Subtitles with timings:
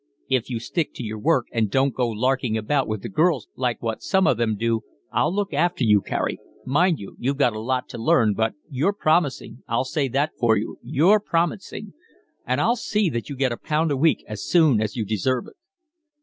[0.27, 3.83] "If you stick to your work and don't go larking about with the girls like
[3.83, 4.81] what some of them do,
[5.11, 6.39] I'll look after you, Carey.
[6.65, 10.57] Mind you, you've got a lot to learn, but you're promising, I'll say that for
[10.57, 11.93] you, you're promising,
[12.47, 15.45] and I'll see that you get a pound a week as soon as you deserve
[15.45, 15.53] it."